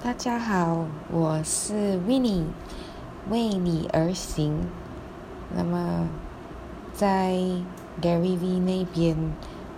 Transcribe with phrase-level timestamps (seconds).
[0.00, 2.46] 大家好，我是 w i n n i e
[3.30, 4.56] 为你而行。
[5.52, 6.06] 那么，
[6.94, 7.34] 在
[8.00, 9.16] Gary V 那边，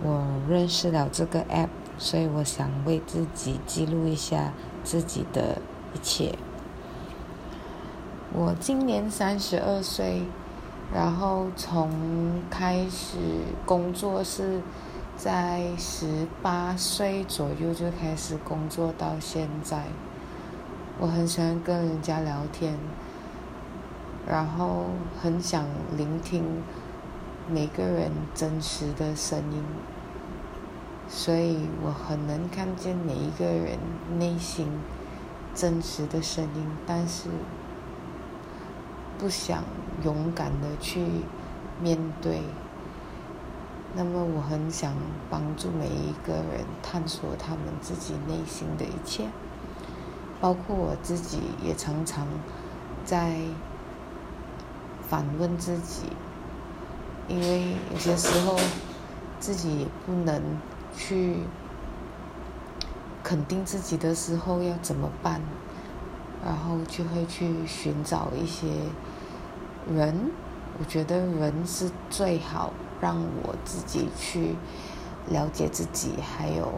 [0.03, 4.53] 我认识了这个 App，所以我想为自己记录一下
[4.83, 5.57] 自己的
[5.95, 6.37] 一切。
[8.31, 10.21] 我今年三十二岁，
[10.93, 13.17] 然后从开始
[13.65, 14.61] 工作是。
[15.17, 19.83] 在十八岁左右就开始工作，到现在，
[21.01, 22.77] 我很喜欢跟人家聊天，
[24.27, 24.85] 然后
[25.19, 25.65] 很想
[25.97, 26.61] 聆听
[27.49, 29.63] 每个人真实的声音，
[31.09, 33.79] 所以我很能看见每一个人
[34.19, 34.67] 内心
[35.55, 37.29] 真实的声音，但是
[39.17, 39.63] 不想
[40.03, 41.03] 勇敢的去
[41.81, 42.41] 面对。
[43.95, 44.93] 那么我很想
[45.31, 49.25] 帮助每一个人探索他们自己内心的一切，
[50.41, 52.27] 包括我自己也常常
[53.05, 53.37] 在
[55.07, 56.07] 反问自己，
[57.27, 58.57] 因为有些时候
[59.39, 60.41] 自己不能
[60.93, 61.37] 去
[63.23, 65.39] 肯定自己的时候要怎么办，
[66.43, 68.67] 然后就会去寻找一些
[69.87, 70.31] 人，
[70.79, 72.73] 我觉得人是最好。
[73.01, 74.55] 让我自己去
[75.27, 76.71] 了解自己，还有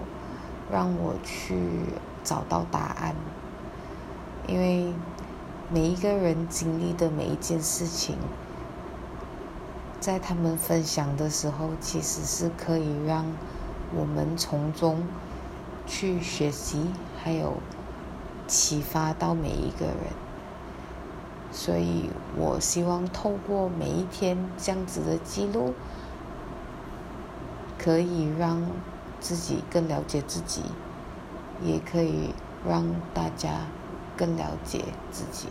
[0.72, 1.54] 让我去
[2.24, 3.14] 找到答案。
[4.48, 4.94] 因为
[5.72, 8.18] 每一个人经历的每一件事情，
[10.00, 13.26] 在他们分享的时候，其实是可以让
[13.96, 15.04] 我们从中
[15.86, 16.88] 去学习，
[17.24, 17.58] 还有
[18.48, 19.98] 启发到每一个人。
[21.52, 25.74] 所以我希望透过每一天这样子的记录。
[27.76, 28.66] 可以让
[29.20, 30.62] 自己更了解自己，
[31.62, 32.30] 也可以
[32.66, 33.50] 让大家
[34.18, 35.48] 更了解自己。